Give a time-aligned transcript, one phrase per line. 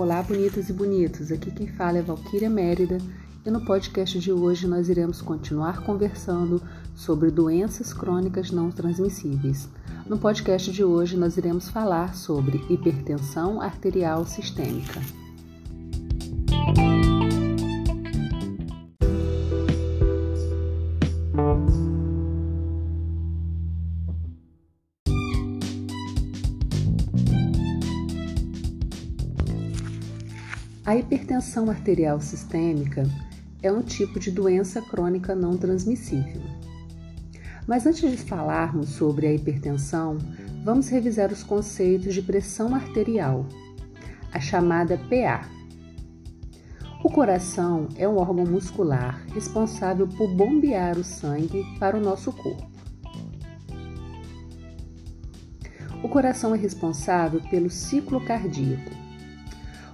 [0.00, 1.30] Olá, bonitas e bonitos.
[1.30, 2.96] Aqui quem fala é Valquíria Mérida
[3.44, 6.62] e no podcast de hoje nós iremos continuar conversando
[6.94, 9.68] sobre doenças crônicas não transmissíveis.
[10.06, 15.02] No podcast de hoje nós iremos falar sobre hipertensão arterial sistêmica.
[30.90, 33.04] A hipertensão arterial sistêmica
[33.62, 36.42] é um tipo de doença crônica não transmissível.
[37.64, 40.18] Mas antes de falarmos sobre a hipertensão,
[40.64, 43.46] vamos revisar os conceitos de pressão arterial,
[44.32, 45.48] a chamada PA.
[47.04, 52.68] O coração é um órgão muscular responsável por bombear o sangue para o nosso corpo.
[56.02, 58.99] O coração é responsável pelo ciclo cardíaco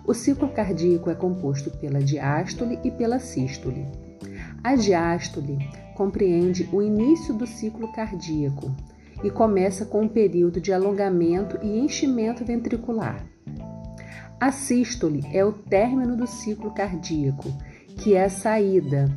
[0.06, 3.86] o ciclo cardíaco é composto pela diástole e pela sístole.
[4.62, 5.58] A diástole
[5.96, 8.70] compreende o início do ciclo cardíaco
[9.24, 13.26] e começa com um período de alongamento e enchimento ventricular.
[14.38, 17.50] A sístole é o término do ciclo cardíaco,
[17.96, 19.10] que é a saída,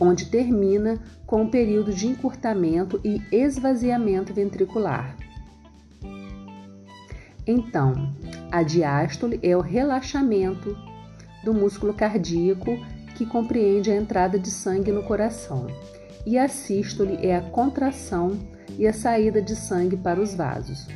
[0.00, 5.14] onde termina com um período de encurtamento e esvaziamento ventricular.
[7.46, 8.14] Então,
[8.50, 10.76] a diástole é o relaxamento
[11.44, 12.78] do músculo cardíaco
[13.16, 15.66] que compreende a entrada de sangue no coração,
[16.26, 18.38] e a sístole é a contração
[18.78, 20.86] e a saída de sangue para os vasos.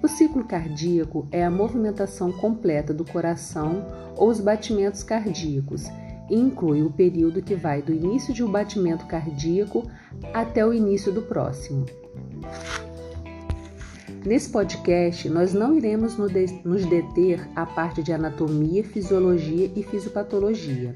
[0.00, 3.84] O ciclo cardíaco é a movimentação completa do coração
[4.16, 5.86] ou os batimentos cardíacos
[6.30, 9.90] e inclui o período que vai do início de um batimento cardíaco
[10.32, 11.84] até o início do próximo.
[14.24, 20.94] Nesse podcast, nós não iremos nos deter à parte de anatomia, fisiologia e fisiopatologia.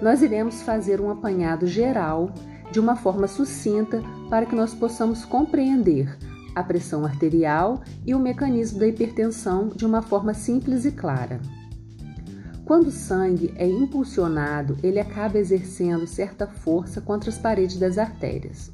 [0.00, 2.32] Nós iremos fazer um apanhado geral
[2.72, 6.16] de uma forma sucinta para que nós possamos compreender
[6.54, 11.38] a pressão arterial e o mecanismo da hipertensão de uma forma simples e clara.
[12.64, 18.72] Quando o sangue é impulsionado, ele acaba exercendo certa força contra as paredes das artérias.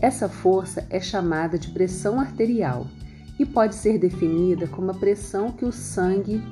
[0.00, 2.86] Essa força é chamada de pressão arterial
[3.38, 6.42] e pode ser definida como a pressão que o sangue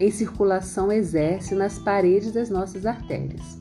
[0.00, 3.58] em circulação exerce nas paredes das nossas artérias.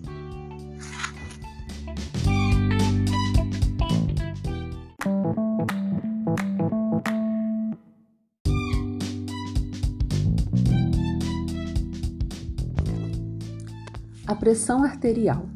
[14.27, 15.47] A pressão arterial.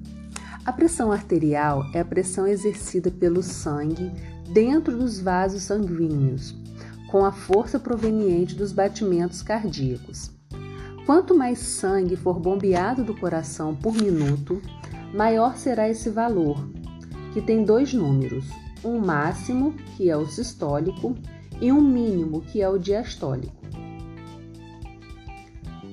[0.64, 4.12] A pressão arterial é a pressão exercida pelo sangue
[4.54, 6.56] dentro dos vasos sanguíneos,
[7.10, 10.30] com a força proveniente dos batimentos cardíacos.
[11.04, 14.62] Quanto mais sangue for bombeado do coração por minuto,
[15.12, 16.64] maior será esse valor,
[17.34, 18.46] que tem dois números:
[18.86, 21.16] um máximo, que é o sistólico,
[21.60, 23.56] e um mínimo, que é o diastólico.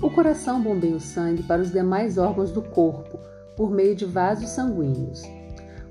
[0.03, 3.19] O coração bombeia o sangue para os demais órgãos do corpo
[3.59, 5.21] por meio de vasos sanguíneos.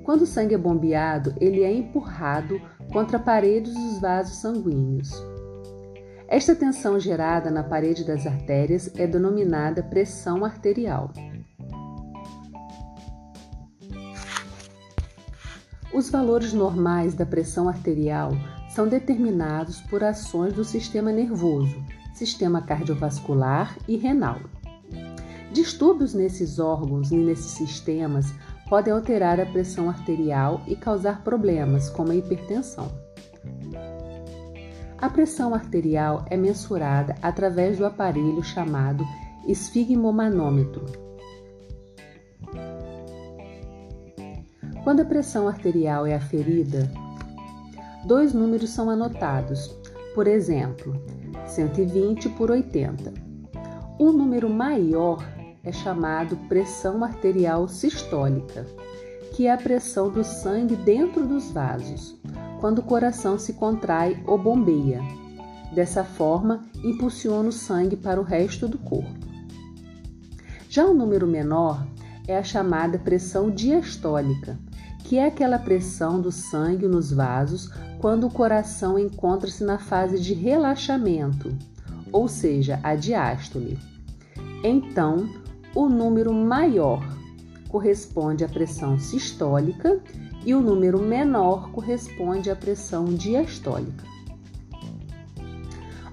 [0.02, 2.62] Quando o sangue é bombeado, ele é empurrado
[2.94, 5.12] contra paredes dos vasos sanguíneos.
[6.30, 11.12] Esta tensão gerada na parede das artérias é denominada pressão arterial.
[15.94, 18.32] Os valores normais da pressão arterial
[18.70, 24.40] são determinados por ações do sistema nervoso, sistema cardiovascular e renal.
[25.58, 28.32] Distúrbios nesses órgãos e nesses sistemas
[28.70, 32.92] podem alterar a pressão arterial e causar problemas, como a hipertensão.
[35.00, 39.04] A pressão arterial é mensurada através do aparelho chamado
[39.48, 40.86] esfigmomanômetro.
[44.84, 46.88] Quando a pressão arterial é aferida,
[48.06, 49.76] dois números são anotados,
[50.14, 51.02] por exemplo,
[51.48, 53.12] 120 por 80.
[53.98, 55.37] O número maior
[55.68, 58.66] é chamado pressão arterial sistólica,
[59.36, 62.16] que é a pressão do sangue dentro dos vasos,
[62.62, 65.02] quando o coração se contrai ou bombeia.
[65.74, 69.28] Dessa forma, impulsiona o sangue para o resto do corpo.
[70.70, 71.86] Já o número menor
[72.30, 74.58] é a chamada pressão diastólica,
[75.04, 80.34] que é aquela pressão do sangue nos vasos quando o coração encontra-se na fase de
[80.34, 81.54] relaxamento,
[82.10, 83.78] ou seja, a diástole.
[84.64, 85.30] Então,
[85.76, 87.04] o número maior
[87.70, 90.02] corresponde à pressão sistólica
[90.46, 94.06] e o número menor corresponde à pressão diastólica.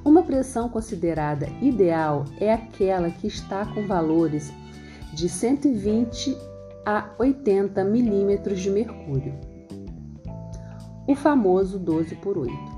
[0.04, 4.52] Uma pressão considerada ideal é aquela que está com valores
[5.14, 6.36] de 120
[6.84, 9.34] a 80 milímetros de mercúrio,
[11.06, 12.73] o famoso 12 por 8.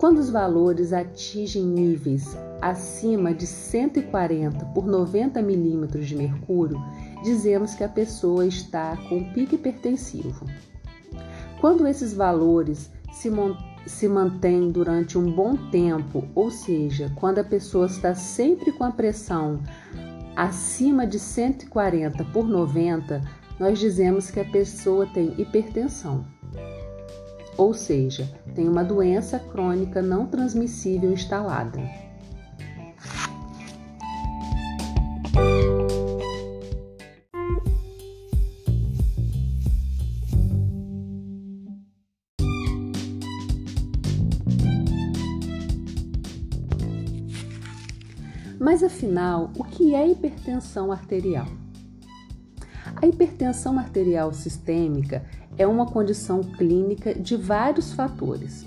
[0.00, 6.82] Quando os valores atingem níveis acima de 140 por 90 milímetros de mercúrio,
[7.22, 10.46] dizemos que a pessoa está com pique hipertensivo.
[11.60, 13.30] Quando esses valores se,
[13.86, 18.90] se mantêm durante um bom tempo, ou seja, quando a pessoa está sempre com a
[18.90, 19.60] pressão
[20.34, 23.20] acima de 140 por 90,
[23.58, 26.24] nós dizemos que a pessoa tem hipertensão.
[27.60, 31.78] Ou seja, tem uma doença crônica não transmissível instalada.
[48.58, 51.46] Mas afinal, o que é hipertensão arterial?
[53.02, 55.24] A hipertensão arterial sistêmica
[55.56, 58.66] é uma condição clínica de vários fatores.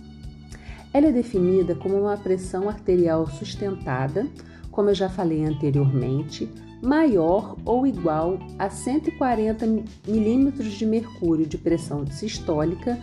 [0.91, 4.27] Ela é definida como uma pressão arterial sustentada,
[4.71, 6.49] como eu já falei anteriormente,
[6.81, 9.67] maior ou igual a 140
[10.07, 12.99] milímetros de mercúrio de pressão sistólica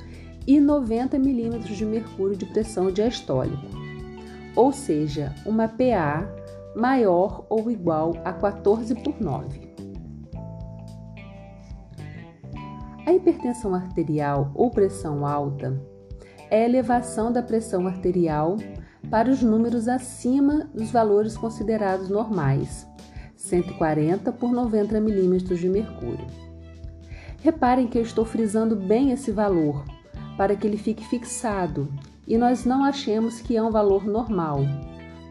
[0.48, 3.68] e 90 milímetros de mercúrio de pressão diastólica,
[4.56, 6.28] ou seja, uma PA
[6.74, 9.69] maior ou igual a 14 por 9.
[13.10, 15.76] A hipertensão arterial ou pressão alta
[16.48, 18.56] é a elevação da pressão arterial
[19.10, 22.86] para os números acima dos valores considerados normais,
[23.34, 26.24] 140 por 90 milímetros de mercúrio.
[27.42, 29.84] Reparem que eu estou frisando bem esse valor
[30.36, 31.92] para que ele fique fixado
[32.28, 34.60] e nós não achemos que é um valor normal,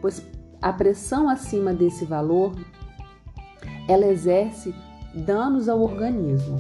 [0.02, 0.22] pois
[0.62, 2.54] a pressão acima desse valor
[3.88, 4.76] ela exerce
[5.16, 6.60] danos ao organismo.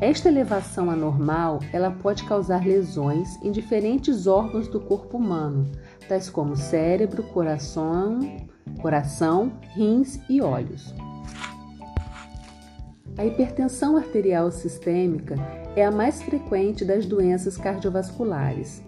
[0.00, 5.70] Esta elevação anormal, ela pode causar lesões em diferentes órgãos do corpo humano,
[6.08, 8.18] tais como cérebro, coração,
[8.80, 10.94] coração, rins e olhos.
[13.18, 15.34] A hipertensão arterial sistêmica
[15.76, 18.82] é a mais frequente das doenças cardiovasculares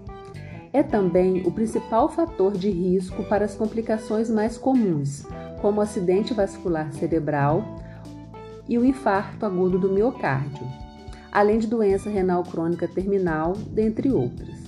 [0.72, 5.26] é também o principal fator de risco para as complicações mais comuns,
[5.60, 7.62] como o acidente vascular cerebral
[8.68, 10.66] e o infarto agudo do miocárdio,
[11.32, 14.60] além de doença renal crônica terminal, dentre outras.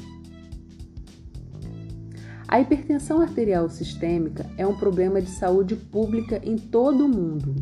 [2.49, 7.55] A hipertensão arterial sistêmica é um problema de saúde pública em todo o mundo.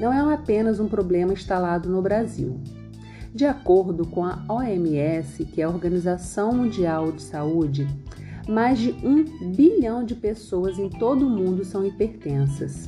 [0.00, 2.58] Não é apenas um problema instalado no Brasil.
[3.34, 7.88] De acordo com a OMS, que é a Organização Mundial de Saúde,
[8.48, 9.24] mais de um
[9.54, 12.86] bilhão de pessoas em todo o mundo são hipertensas.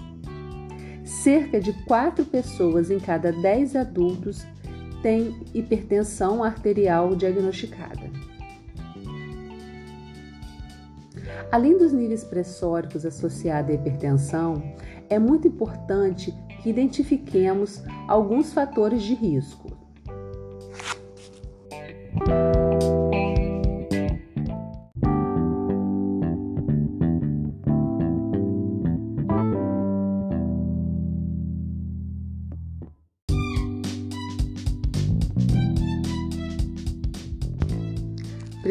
[1.04, 4.46] Cerca de 4 pessoas em cada 10 adultos
[5.04, 8.10] têm hipertensão arterial diagnosticada.
[11.52, 14.62] Além dos níveis pressóricos associados à hipertensão,
[15.10, 19.76] é muito importante que identifiquemos alguns fatores de risco.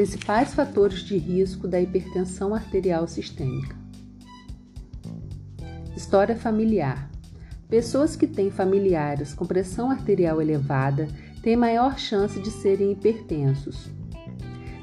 [0.03, 3.73] Principais fatores de risco da hipertensão arterial sistêmica.
[5.95, 7.09] História familiar.
[7.69, 11.07] Pessoas que têm familiares com pressão arterial elevada
[11.41, 13.89] têm maior chance de serem hipertensos.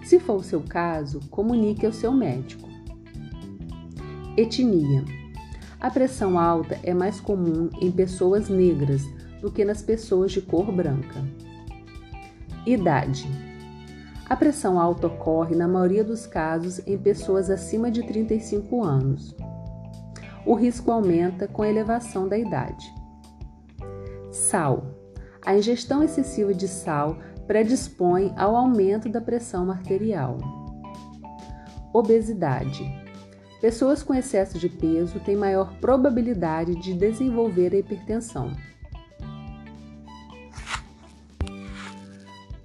[0.03, 2.67] Se for o seu caso, comunique ao seu médico.
[4.39, 5.05] Etnia.
[5.79, 9.03] A pressão alta é mais comum em pessoas negras
[9.43, 11.23] do que nas pessoas de cor branca.
[12.65, 13.50] Idade.
[14.31, 19.35] A pressão alta ocorre, na maioria dos casos, em pessoas acima de 35 anos.
[20.47, 22.95] O risco aumenta com a elevação da idade.
[24.31, 24.87] Sal.
[25.45, 27.19] A ingestão excessiva de sal
[27.49, 30.39] predispõe ao aumento da pressão arterial.
[31.93, 32.85] Obesidade.
[33.61, 38.53] Pessoas com excesso de peso têm maior probabilidade de desenvolver a hipertensão.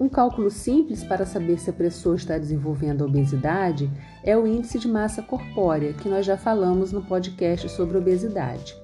[0.05, 3.89] Um cálculo simples para saber se a pessoa está desenvolvendo a obesidade
[4.23, 8.77] é o índice de massa corpórea, que nós já falamos no podcast sobre obesidade.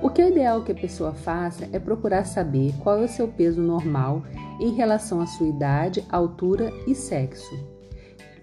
[0.00, 3.26] O que é ideal que a pessoa faça é procurar saber qual é o seu
[3.26, 4.22] peso normal
[4.60, 7.58] em relação à sua idade, altura e sexo.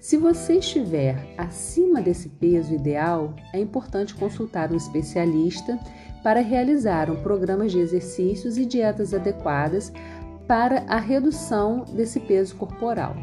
[0.02, 5.80] Se você estiver acima desse peso ideal, é importante consultar um especialista
[6.22, 9.92] para realizar um programa de exercícios e dietas adequadas
[10.50, 13.16] para a redução desse peso corporal.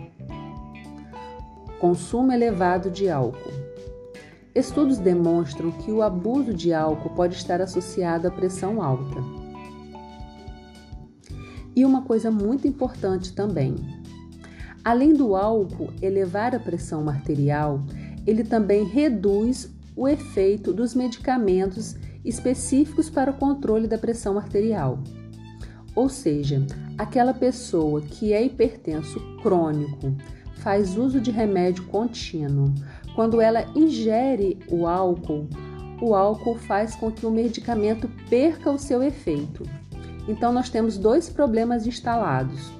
[1.80, 3.50] Consumo elevado de álcool.
[4.54, 9.16] Estudos demonstram que o abuso de álcool pode estar associado à pressão alta.
[11.74, 13.74] E uma coisa muito importante também:
[14.84, 17.82] além do álcool elevar a pressão arterial,
[18.24, 25.00] ele também reduz o efeito dos medicamentos específicos para o controle da pressão arterial.
[25.96, 26.64] Ou seja,
[26.98, 30.14] aquela pessoa que é hipertenso crônico,
[30.56, 32.72] faz uso de remédio contínuo,
[33.14, 35.48] quando ela ingere o álcool,
[36.02, 39.62] o álcool faz com que o medicamento perca o seu efeito.
[40.28, 42.70] Então, nós temos dois problemas instalados.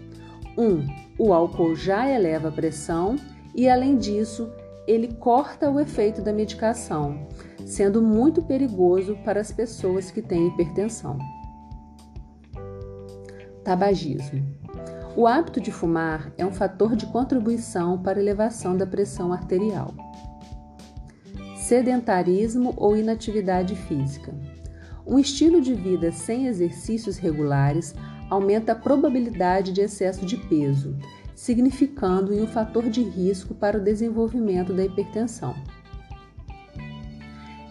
[0.58, 0.87] Um,
[1.18, 3.16] o álcool já eleva a pressão
[3.54, 4.50] e, além disso,
[4.87, 7.26] ele corta o efeito da medicação,
[7.64, 11.18] sendo muito perigoso para as pessoas que têm hipertensão.
[13.66, 14.46] Tabagismo.
[15.16, 19.92] O hábito de fumar é um fator de contribuição para a elevação da pressão arterial.
[21.56, 24.32] Sedentarismo ou inatividade física.
[25.04, 27.92] Um estilo de vida sem exercícios regulares
[28.30, 30.96] aumenta a probabilidade de excesso de peso,
[31.35, 35.56] significando um fator de risco para o desenvolvimento da hipertensão.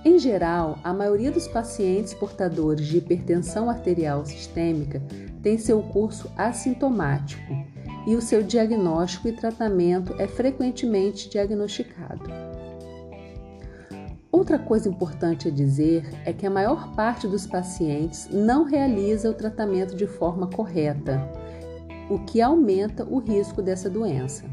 [0.06, 5.02] Em geral, a maioria dos pacientes portadores de hipertensão arterial sistêmica
[5.42, 7.42] tem seu curso assintomático
[8.06, 12.30] e o seu diagnóstico e tratamento é frequentemente diagnosticado.
[14.32, 19.34] Outra coisa importante a dizer é que a maior parte dos pacientes não realiza o
[19.34, 21.20] tratamento de forma correta,
[22.12, 24.46] o que aumenta o risco dessa doença.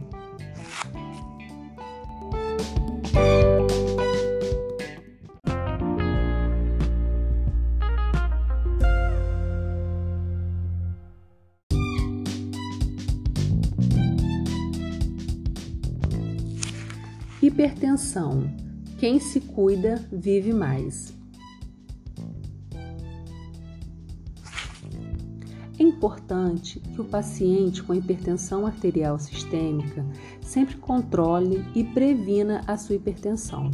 [17.43, 18.49] Hipertensão.
[19.01, 21.13] Quem se cuida vive mais.
[25.77, 30.07] É importante que o paciente com hipertensão arterial sistêmica
[30.41, 33.73] sempre controle e previna a sua hipertensão.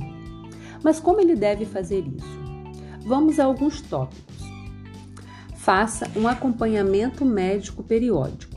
[0.82, 2.40] Mas como ele deve fazer isso?
[3.02, 4.38] Vamos a alguns tópicos.
[5.56, 8.56] Faça um acompanhamento médico periódico.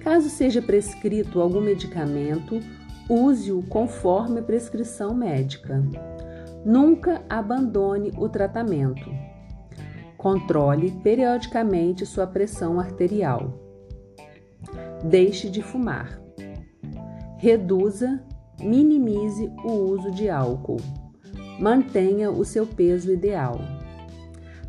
[0.00, 2.60] Caso seja prescrito algum medicamento,
[3.10, 5.82] use-o conforme a prescrição médica.
[6.64, 9.10] Nunca abandone o tratamento.
[10.16, 13.58] Controle periodicamente sua pressão arterial.
[15.02, 16.20] Deixe de fumar.
[17.38, 18.22] Reduza,
[18.60, 20.76] minimize o uso de álcool.
[21.58, 23.58] Mantenha o seu peso ideal.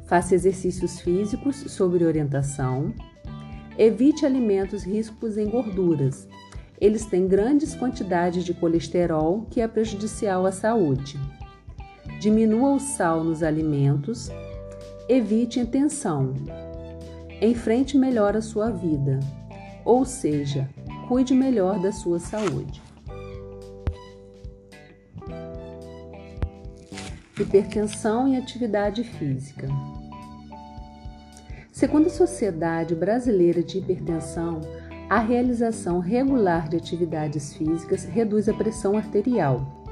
[0.06, 2.94] Faça exercícios físicos sob orientação.
[3.78, 6.28] Evite alimentos ricos em gorduras,
[6.82, 11.20] eles têm grandes quantidades de colesterol que é prejudicial à saúde.
[12.20, 14.32] Diminua o sal nos alimentos,
[15.08, 16.34] evite a tensão.
[17.40, 19.20] Enfrente melhor a sua vida,
[19.86, 20.68] ou seja,
[21.08, 22.82] cuide melhor da sua saúde.
[27.40, 29.68] Hipertensão e atividade física.
[31.72, 34.62] Segundo a Sociedade Brasileira de Hipertensão,
[35.12, 39.84] a realização regular de atividades físicas reduz a pressão arterial,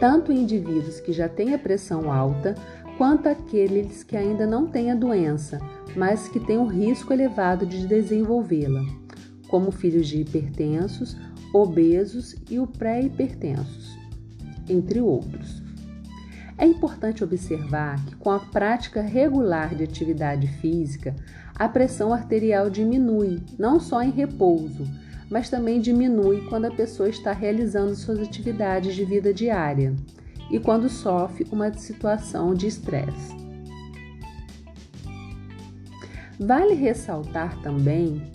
[0.00, 2.54] tanto em indivíduos que já têm a pressão alta,
[2.96, 5.60] quanto aqueles que ainda não têm a doença,
[5.94, 8.80] mas que têm o risco elevado de desenvolvê-la,
[9.46, 11.18] como filhos de hipertensos,
[11.52, 13.94] obesos e o pré-hipertensos,
[14.66, 15.62] entre outros.
[16.56, 21.14] É importante observar que, com a prática regular de atividade física,
[21.56, 24.84] a pressão arterial diminui, não só em repouso,
[25.30, 29.94] mas também diminui quando a pessoa está realizando suas atividades de vida diária
[30.50, 33.34] e quando sofre uma situação de estresse.
[36.38, 38.30] Vale ressaltar também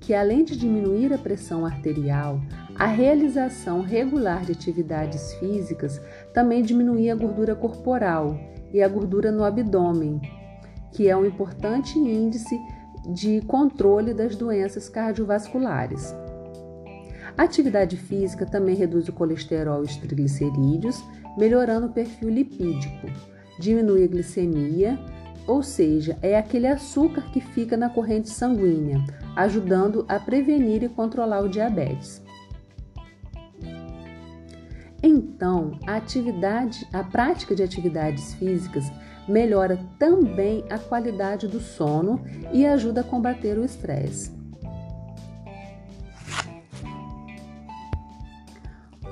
[0.00, 2.40] que, além de diminuir a pressão arterial,
[2.74, 6.00] a realização regular de atividades físicas
[6.32, 8.38] também diminui a gordura corporal
[8.72, 10.20] e a gordura no abdômen,
[10.92, 12.58] que é um importante índice
[13.08, 16.14] de controle das doenças cardiovasculares.
[17.36, 21.02] A atividade física também reduz o colesterol e os triglicerídeos,
[21.36, 23.06] melhorando o perfil lipídico,
[23.60, 24.98] diminui a glicemia,
[25.46, 29.02] ou seja, é aquele açúcar que fica na corrente sanguínea,
[29.36, 32.22] ajudando a prevenir e controlar o diabetes.
[35.02, 38.90] Então, a atividade, a prática de atividades físicas
[39.28, 42.20] melhora também a qualidade do sono
[42.52, 44.36] e ajuda a combater o estresse.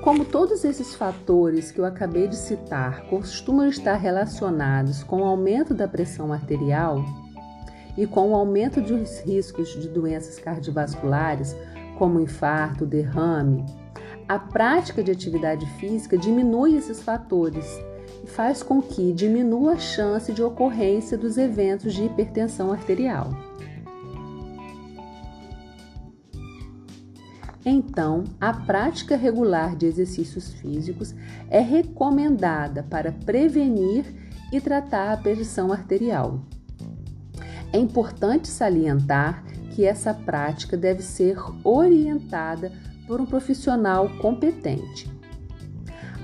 [0.01, 5.73] Como todos esses fatores que eu acabei de citar costumam estar relacionados com o aumento
[5.73, 7.03] da pressão arterial
[7.97, 11.55] e com o aumento dos riscos de doenças cardiovasculares,
[11.97, 13.65] como infarto, derrame,
[14.29, 17.65] a prática de atividade física diminui esses fatores
[18.25, 23.29] faz com que diminua a chance de ocorrência dos eventos de hipertensão arterial.
[27.65, 31.13] Então, a prática regular de exercícios físicos
[31.49, 34.05] é recomendada para prevenir
[34.53, 36.39] e tratar a pressão arterial.
[37.73, 42.71] É importante salientar que essa prática deve ser orientada
[43.05, 45.16] por um profissional competente.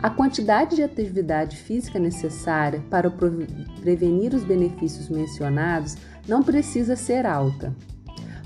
[0.03, 5.95] A quantidade de atividade física necessária para prevenir os benefícios mencionados
[6.27, 7.73] não precisa ser alta.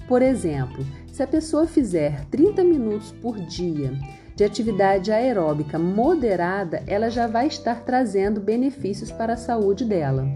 [0.08, 3.92] Por exemplo, se a pessoa fizer 30 minutos por dia
[4.36, 10.28] de atividade aeróbica moderada, ela já vai estar trazendo benefícios para a saúde dela.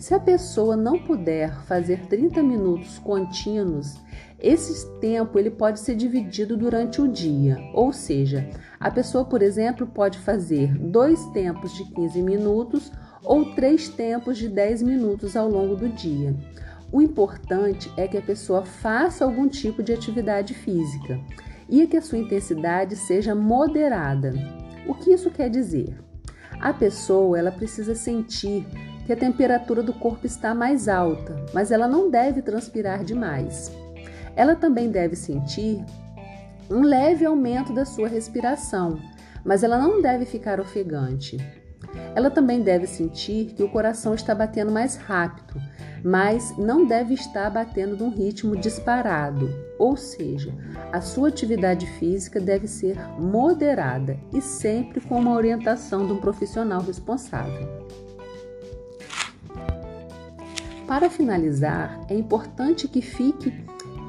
[0.00, 3.98] Se a pessoa não puder fazer 30 minutos contínuos,
[4.38, 8.48] esse tempo ele pode ser dividido durante o dia, ou seja,
[8.80, 12.90] a pessoa, por exemplo, pode fazer dois tempos de 15 minutos
[13.22, 16.34] ou três tempos de 10 minutos ao longo do dia.
[16.90, 21.20] O importante é que a pessoa faça algum tipo de atividade física
[21.68, 24.32] e que a sua intensidade seja moderada.
[24.88, 25.94] O que isso quer dizer?
[26.58, 28.66] A pessoa ela precisa sentir
[29.10, 33.68] que a temperatura do corpo está mais alta, mas ela não deve transpirar demais.
[34.36, 35.84] Ela também deve sentir
[36.70, 39.00] um leve aumento da sua respiração,
[39.44, 41.36] mas ela não deve ficar ofegante.
[42.14, 45.60] Ela também deve sentir que o coração está batendo mais rápido,
[46.04, 50.54] mas não deve estar batendo num ritmo disparado, ou seja,
[50.92, 56.80] a sua atividade física deve ser moderada e sempre com uma orientação de um profissional
[56.80, 57.90] responsável.
[60.90, 63.54] Para finalizar, é importante que fique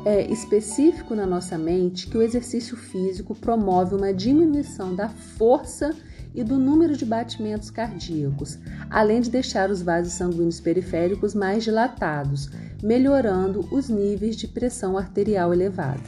[0.03, 5.95] é, específico na nossa mente que o exercício físico promove uma diminuição da força
[6.33, 8.57] e do número de batimentos cardíacos,
[8.89, 12.49] além de deixar os vasos sanguíneos periféricos mais dilatados,
[12.81, 16.01] melhorando os níveis de pressão arterial elevada.